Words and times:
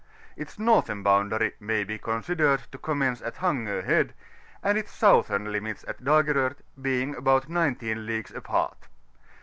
Its 0.35 0.57
northern 0.57 1.03
boundary 1.03 1.51
may 1.59 1.83
be 1.83 1.99
considered 1.99 2.61
to 2.71 2.79
commence 2.79 3.21
at 3.21 3.35
Han^o 3.35 3.83
Head, 3.83 4.15
and 4.63 4.75
its 4.75 4.91
southern 4.91 5.51
limit 5.51 5.83
at 5.87 6.03
Dagerort, 6.03 6.57
being 6.81 7.15
about 7.15 7.47
19 7.49 8.03
leagues 8.07 8.31
apart. 8.33 8.87